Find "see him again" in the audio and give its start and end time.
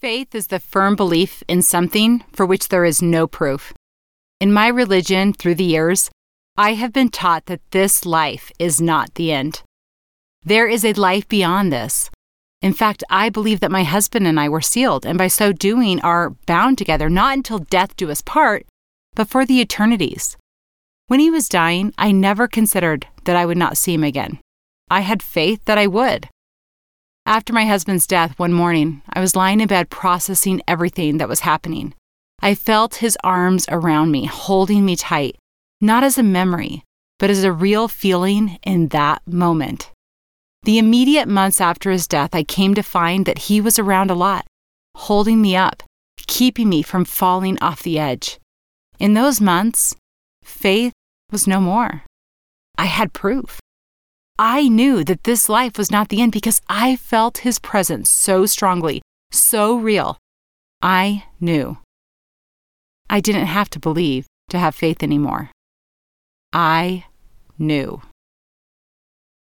23.76-24.38